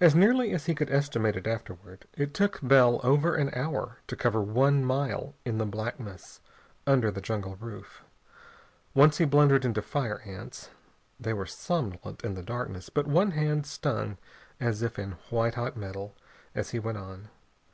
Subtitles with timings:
[0.00, 4.16] As nearly as he could estimate it afterward, it took Bell over an hour to
[4.16, 6.40] cover one mile in the blackness
[6.86, 8.02] under the jungle roof.
[8.94, 10.70] Once he blundered into fire ants.
[11.20, 14.16] They were somnolent in the darkness, but one hand stung
[14.58, 16.14] as if in white hot metal
[16.54, 17.28] as he went on.